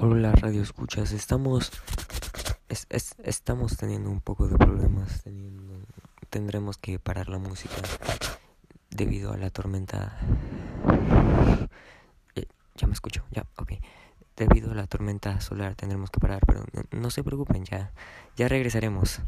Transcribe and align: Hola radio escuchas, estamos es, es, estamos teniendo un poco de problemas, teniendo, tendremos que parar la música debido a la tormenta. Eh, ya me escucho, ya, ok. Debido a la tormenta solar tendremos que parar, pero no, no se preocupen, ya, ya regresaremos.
Hola 0.00 0.30
radio 0.30 0.62
escuchas, 0.62 1.10
estamos 1.10 1.72
es, 2.68 2.86
es, 2.88 3.16
estamos 3.24 3.76
teniendo 3.76 4.08
un 4.10 4.20
poco 4.20 4.46
de 4.46 4.56
problemas, 4.56 5.24
teniendo, 5.24 5.74
tendremos 6.30 6.78
que 6.78 7.00
parar 7.00 7.28
la 7.28 7.38
música 7.38 7.74
debido 8.90 9.32
a 9.32 9.36
la 9.36 9.50
tormenta. 9.50 10.16
Eh, 12.36 12.46
ya 12.76 12.86
me 12.86 12.92
escucho, 12.92 13.24
ya, 13.32 13.44
ok. 13.56 13.72
Debido 14.36 14.70
a 14.70 14.74
la 14.76 14.86
tormenta 14.86 15.40
solar 15.40 15.74
tendremos 15.74 16.10
que 16.10 16.20
parar, 16.20 16.42
pero 16.46 16.64
no, 16.72 16.84
no 16.92 17.10
se 17.10 17.24
preocupen, 17.24 17.64
ya, 17.64 17.90
ya 18.36 18.46
regresaremos. 18.46 19.20